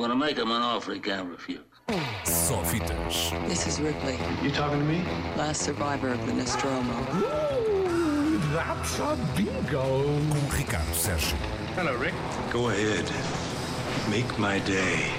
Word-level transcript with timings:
I'm 0.00 0.08
gonna 0.08 0.16
make 0.16 0.38
him 0.38 0.50
an 0.50 0.62
offer 0.62 0.94
he 0.94 0.98
can't 0.98 1.28
refuse. 1.28 1.60
Só 2.24 2.64
fitas. 2.64 3.32
This 3.46 3.66
is 3.66 3.78
Ripley, 3.78 4.16
You 4.42 4.50
talking 4.50 4.78
to 4.78 4.84
me? 4.86 5.04
last 5.36 5.60
survivor 5.60 6.08
of 6.08 6.24
the 6.24 6.32
Nostromo. 6.32 6.94
That's 8.54 8.98
a 8.98 9.14
bingo. 9.36 10.04
Com 10.30 10.56
Ricardo 10.56 10.90
Sérgio. 10.94 11.36
Hello, 11.76 11.94
Rick. 11.98 12.14
Go 12.50 12.70
ahead. 12.70 13.04
Make 14.08 14.38
my 14.38 14.58
day. 14.60 15.12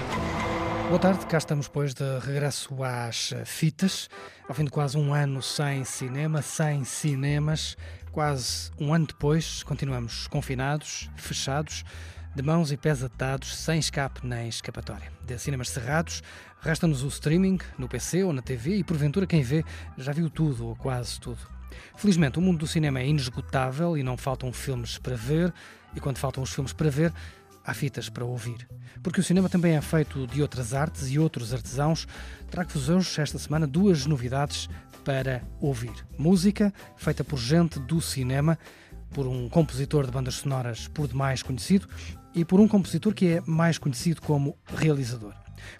Boa 0.88 0.98
tarde, 0.98 1.26
cá 1.26 1.38
estamos 1.38 1.68
depois 1.68 1.94
de 1.94 2.18
regresso 2.18 2.74
às 2.82 3.32
fitas, 3.46 4.10
ao 4.48 4.54
fim 4.56 4.64
de 4.64 4.72
quase 4.72 4.98
um 4.98 5.14
ano 5.14 5.40
sem 5.40 5.84
cinema, 5.84 6.42
sem 6.42 6.84
cinemas, 6.84 7.76
quase 8.10 8.72
um 8.80 8.92
ano 8.92 9.06
depois, 9.06 9.62
continuamos 9.62 10.26
confinados, 10.26 11.08
fechados, 11.16 11.84
de 12.34 12.42
mãos 12.42 12.72
e 12.72 12.76
pés 12.76 13.02
atados, 13.02 13.54
sem 13.56 13.78
escape 13.78 14.26
nem 14.26 14.48
escapatória. 14.48 15.12
De 15.26 15.38
cinemas 15.38 15.68
cerrados, 15.68 16.22
resta-nos 16.60 17.02
o 17.02 17.08
streaming, 17.08 17.58
no 17.78 17.88
PC 17.88 18.24
ou 18.24 18.32
na 18.32 18.40
TV, 18.40 18.76
e 18.76 18.84
porventura 18.84 19.26
quem 19.26 19.42
vê 19.42 19.62
já 19.98 20.12
viu 20.12 20.30
tudo 20.30 20.66
ou 20.66 20.74
quase 20.74 21.20
tudo. 21.20 21.38
Felizmente, 21.96 22.38
o 22.38 22.42
mundo 22.42 22.60
do 22.60 22.66
cinema 22.66 23.00
é 23.00 23.06
inesgotável 23.06 23.98
e 23.98 24.02
não 24.02 24.16
faltam 24.16 24.52
filmes 24.52 24.96
para 24.96 25.14
ver, 25.14 25.52
e 25.94 26.00
quando 26.00 26.16
faltam 26.16 26.42
os 26.42 26.52
filmes 26.52 26.72
para 26.72 26.88
ver, 26.90 27.12
há 27.64 27.74
fitas 27.74 28.08
para 28.08 28.24
ouvir. 28.24 28.66
Porque 29.02 29.20
o 29.20 29.24
cinema 29.24 29.48
também 29.48 29.76
é 29.76 29.80
feito 29.82 30.26
de 30.26 30.40
outras 30.40 30.72
artes 30.72 31.10
e 31.10 31.18
outros 31.18 31.52
artesãos. 31.52 32.06
Trago-vos 32.50 32.88
hoje, 32.88 33.20
esta 33.20 33.38
semana, 33.38 33.66
duas 33.66 34.06
novidades 34.06 34.70
para 35.04 35.42
ouvir. 35.60 35.92
Música 36.16 36.72
feita 36.96 37.22
por 37.22 37.38
gente 37.38 37.78
do 37.78 38.00
cinema, 38.00 38.58
por 39.10 39.26
um 39.26 39.48
compositor 39.48 40.06
de 40.06 40.12
bandas 40.12 40.36
sonoras 40.36 40.88
por 40.88 41.06
demais 41.06 41.42
conhecido 41.42 41.86
e 42.34 42.44
por 42.44 42.60
um 42.60 42.68
compositor 42.68 43.14
que 43.14 43.26
é 43.26 43.42
mais 43.46 43.78
conhecido 43.78 44.20
como 44.22 44.56
realizador. 44.66 45.34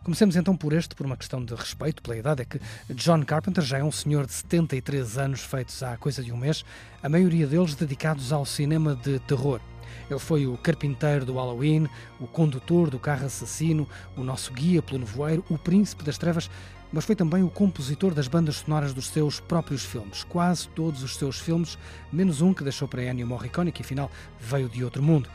Comecemos 0.05 0.37
então 0.37 0.56
por 0.56 0.73
este, 0.73 0.95
por 0.95 1.06
uma 1.06 1.16
questão 1.16 1.45
de 1.45 1.55
respeito 1.55 2.02
pela 2.02 2.16
idade, 2.16 2.42
é 2.42 2.45
que 2.45 2.61
John 2.94 3.22
Carpenter 3.25 3.62
já 3.64 3.78
é 3.78 3.84
um 3.84 3.92
senhor 3.92 4.27
de 4.27 4.33
73 4.33 5.19
anos, 5.19 5.41
feitos 5.41 5.83
há 5.83 5.97
coisa 5.97 6.22
de 6.22 6.33
um 6.33 6.36
mês, 6.36 6.64
a 7.03 7.09
maioria 7.09 7.47
deles 7.47 7.75
dedicados 7.75 8.33
ao 8.33 8.44
cinema 8.44 8.94
de 8.94 9.19
terror. 9.20 9.61
Ele 10.09 10.19
foi 10.19 10.47
o 10.47 10.56
carpinteiro 10.56 11.25
do 11.25 11.34
Halloween, 11.34 11.89
o 12.20 12.27
condutor 12.27 12.91
do 12.91 12.98
carro 12.98 13.27
assassino, 13.27 13.89
o 14.16 14.22
nosso 14.22 14.53
guia 14.53 14.83
pelo 14.83 15.00
nevoeiro, 15.00 15.44
o 15.48 15.59
príncipe 15.59 16.05
das 16.05 16.19
trevas, 16.19 16.50
mas 16.92 17.05
foi 17.05 17.16
também 17.16 17.42
o 17.42 17.48
compositor 17.48 18.12
das 18.12 18.28
bandas 18.28 18.56
sonoras 18.56 18.92
dos 18.92 19.06
seus 19.09 19.41
próprios 19.41 19.84
filmes. 19.84 20.25
Quase 20.25 20.69
todos 20.69 21.03
os 21.03 21.16
seus 21.16 21.39
filmes, 21.41 21.78
menos 22.12 22.42
um 22.42 22.53
que 22.53 22.62
deixou 22.62 22.87
para 22.87 23.05
Ennio 23.05 23.27
Morricone, 23.27 23.72
que 23.72 23.83
afinal 23.83 24.11
veio 24.39 24.69
de 24.69 24.84
outro 24.84 25.03
mundo. 25.03 25.28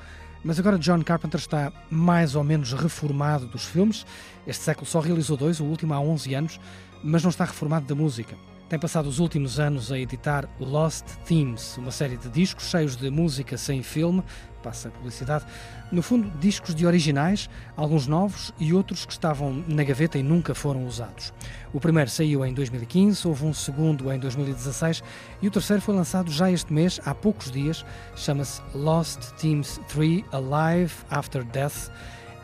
Mas 0.44 0.60
agora 0.60 0.78
John 0.78 1.02
Carpenter 1.02 1.40
está 1.40 1.72
mais 1.90 2.36
ou 2.36 2.44
menos 2.44 2.74
reformado 2.74 3.46
dos 3.48 3.66
filmes. 3.66 4.06
Este 4.46 4.64
século 4.64 4.86
só 4.86 5.00
realizou 5.00 5.36
dois, 5.36 5.60
o 5.60 5.66
último 5.66 5.94
há 5.94 6.00
11 6.00 6.34
anos, 6.34 6.60
mas 7.04 7.24
não 7.24 7.30
está 7.30 7.46
reformado 7.46 7.86
da 7.86 7.96
música. 7.96 8.36
Tem 8.70 8.78
passado 8.78 9.08
os 9.08 9.20
últimos 9.20 9.62
anos 9.62 9.94
a 9.94 9.98
editar 9.98 10.46
Lost 10.60 11.06
Themes, 11.26 11.78
uma 11.78 11.90
série 11.90 12.18
de 12.18 12.28
discos 12.28 12.66
cheios 12.66 12.98
de 12.98 13.09
música 13.09 13.58
sem 13.58 13.82
filme, 13.82 14.22
passa 14.62 14.90
a 14.90 14.92
publicidade, 14.92 15.46
no 15.90 16.02
fundo 16.02 16.30
discos 16.38 16.76
de 16.76 16.86
originais, 16.86 17.50
alguns 17.78 18.08
novos 18.08 18.54
e 18.59 18.74
outros 18.74 19.06
que 19.06 19.14
estavam 19.14 19.64
na 19.70 19.86
gaveta 19.86 20.18
e 20.18 20.24
nunca 20.24 20.54
foram 20.54 20.86
usados. 20.86 21.34
O 21.72 21.80
primeiro 21.80 22.09
saiu 22.09 22.46
em 22.46 22.54
2015, 22.54 23.26
houve 23.26 23.46
um 23.46 23.54
segundo 23.54 24.12
em 24.12 24.20
2016 24.20 25.02
e 25.42 25.48
o 25.48 25.52
terceiro 25.52 25.81
foi 25.81 25.96
lançado 25.96 26.30
já 26.30 26.52
este 26.52 26.74
mês, 26.74 27.00
há 27.06 27.16
poucos 27.16 27.50
dias, 27.50 27.86
chama-se 28.18 28.62
Lost 28.76 29.31
Themes 29.40 29.80
3 29.88 30.26
Alive 30.34 30.94
After 31.09 31.46
Death. 31.46 31.90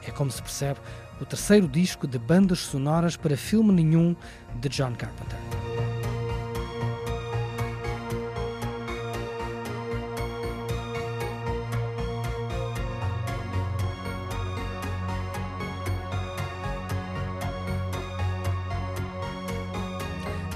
É 0.08 0.12
como 0.12 0.32
se 0.32 0.42
percebe 0.42 0.80
o 1.20 1.26
terceiro 1.26 1.68
disco 1.68 2.08
de 2.08 2.18
bandas 2.18 2.60
sonoras 2.60 3.18
para 3.18 3.36
filme 3.36 3.74
nenhum 3.74 4.16
de 4.62 4.70
John 4.70 4.94
Carpenter. 4.96 5.43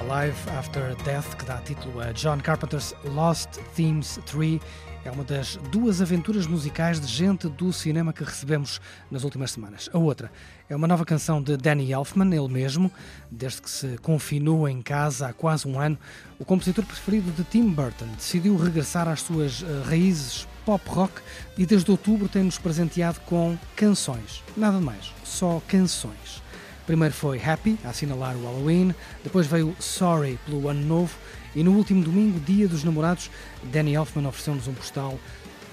Live 0.08 0.38
After 0.58 0.96
Death, 1.04 1.36
que 1.36 1.44
dá 1.44 1.58
título 1.58 2.00
a 2.00 2.14
John 2.14 2.38
Carpenter's 2.38 2.96
Lost 3.14 3.50
Themes 3.76 4.18
3, 4.26 4.62
é 5.04 5.12
uma 5.12 5.26
das 5.26 5.58
duas 5.70 6.02
aventuras 6.02 6.48
musicais 6.48 6.98
de 6.98 7.08
gente 7.08 7.50
do 7.50 7.74
cinema 7.74 8.14
que 8.14 8.24
recebemos 8.24 8.80
nas 9.12 9.26
últimas 9.26 9.52
semanas. 9.52 9.90
A 9.92 9.98
outra 9.98 10.32
é 10.70 10.76
uma 10.78 10.88
nova 10.88 11.04
canção 11.04 11.44
de 11.44 11.58
Danny 11.58 11.92
Elfman, 11.92 12.34
ele 12.34 12.48
mesmo, 12.48 12.90
desde 13.30 13.62
que 13.62 13.70
se 13.70 13.98
confinou 13.98 14.68
em 14.70 14.82
casa 14.82 15.28
há 15.28 15.34
quase 15.34 15.68
um 15.68 15.78
ano, 15.78 15.98
o 16.40 16.46
compositor 16.46 16.86
preferido 16.86 17.30
de 17.32 17.44
Tim 17.44 17.70
Burton 17.70 18.08
decidiu 18.16 18.56
regressar 18.56 19.10
às 19.10 19.22
suas 19.22 19.62
uh, 19.62 19.84
raízes 19.86 20.48
pop 20.66 20.84
rock 20.88 21.22
e 21.58 21.66
desde 21.66 21.92
outubro 21.92 22.30
tem-nos 22.30 22.58
presenteado 22.58 23.20
com 23.26 23.58
canções. 23.76 24.42
Nada 24.56 24.80
mais, 24.80 25.14
só 25.26 25.62
canções. 25.68 26.47
Primeiro 26.88 27.14
foi 27.14 27.38
Happy, 27.38 27.78
a 27.84 27.90
assinalar 27.90 28.38
o 28.38 28.44
Halloween, 28.44 28.96
depois 29.22 29.46
veio 29.46 29.76
Sorry 29.78 30.40
pelo 30.46 30.70
Ano 30.70 30.82
Novo 30.82 31.14
e 31.54 31.62
no 31.62 31.74
último 31.74 32.02
domingo, 32.02 32.40
Dia 32.40 32.66
dos 32.66 32.86
Namorados, 32.86 33.30
Danny 33.62 33.94
Elfman 33.94 34.26
ofereceu-nos 34.26 34.70
um 34.70 34.74
postal, 34.74 35.20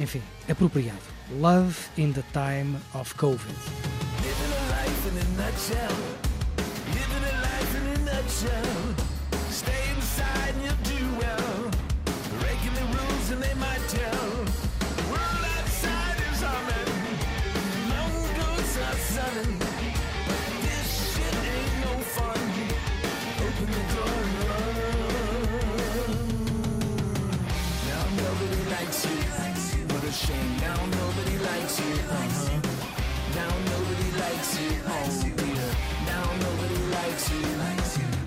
enfim, 0.00 0.20
apropriado. 0.50 0.98
Love 1.40 1.76
in 1.96 2.12
the 2.12 2.24
Time 2.32 2.76
of 2.94 3.14
Covid. 3.14 3.54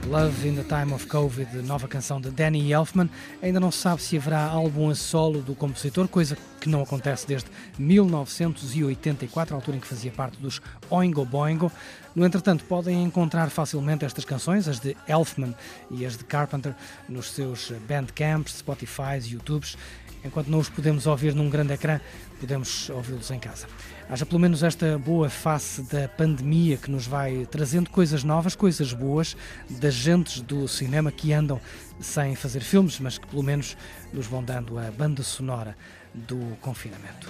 Love 0.07 0.47
in 0.47 0.55
the 0.55 0.63
Time 0.63 0.93
of 0.93 1.05
Covid, 1.07 1.61
nova 1.63 1.85
canção 1.85 2.21
de 2.21 2.31
Danny 2.31 2.71
Elfman. 2.71 3.09
Ainda 3.41 3.59
não 3.59 3.69
se 3.69 3.79
sabe 3.79 4.01
se 4.01 4.15
haverá 4.15 4.39
álbum 4.39 4.89
a 4.89 4.95
solo 4.95 5.41
do 5.41 5.53
compositor, 5.53 6.07
coisa 6.07 6.37
que 6.61 6.69
não 6.69 6.81
acontece 6.81 7.27
desde 7.27 7.49
1984, 7.77 9.53
a 9.53 9.57
altura 9.57 9.75
em 9.75 9.79
que 9.81 9.87
fazia 9.87 10.09
parte 10.09 10.37
dos 10.39 10.61
Oingo 10.89 11.25
Boingo. 11.25 11.69
No 12.15 12.25
entretanto, 12.25 12.63
podem 12.63 13.03
encontrar 13.03 13.49
facilmente 13.49 14.05
estas 14.05 14.23
canções, 14.23 14.69
as 14.69 14.79
de 14.79 14.95
Elfman 15.09 15.53
e 15.91 16.05
as 16.05 16.15
de 16.15 16.23
Carpenter, 16.23 16.73
nos 17.09 17.31
seus 17.31 17.71
Bandcamps, 17.87 18.59
Spotify, 18.59 19.19
YouTubes. 19.25 19.77
Enquanto 20.23 20.47
não 20.47 20.59
os 20.59 20.69
podemos 20.69 21.07
ouvir 21.07 21.33
num 21.33 21.49
grande 21.49 21.73
ecrã, 21.73 21.99
podemos 22.39 22.89
ouvi-los 22.89 23.29
em 23.31 23.39
casa. 23.39 23.67
Haja 24.09 24.25
pelo 24.25 24.39
menos 24.39 24.63
esta 24.63 24.97
boa 24.97 25.29
face 25.29 25.81
da 25.83 26.07
pandemia 26.07 26.77
que 26.77 26.89
nos 26.89 27.05
vai 27.05 27.45
trazendo 27.49 27.89
coisas 27.89 28.23
novas, 28.23 28.55
coisas 28.55 28.93
boas, 28.93 29.35
das 29.69 29.93
gentes 29.93 30.41
do 30.41 30.67
cinema 30.67 31.11
que 31.11 31.33
andam 31.33 31.59
sem 31.99 32.35
fazer 32.35 32.61
filmes, 32.61 32.99
mas 32.99 33.17
que 33.17 33.27
pelo 33.27 33.43
menos 33.43 33.75
nos 34.13 34.25
vão 34.25 34.43
dando 34.43 34.77
a 34.79 34.89
banda 34.91 35.23
sonora 35.23 35.75
do 36.13 36.57
confinamento. 36.61 37.29